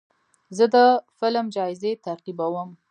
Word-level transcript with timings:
زه 0.57 0.65
د 0.73 0.75
فلم 1.17 1.45
جایزې 1.55 1.91
تعقیبوم. 2.05 2.69